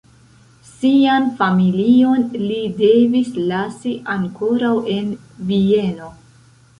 [0.67, 5.13] Sian familion li devis lasi ankoraŭ en
[5.51, 6.09] Vieno.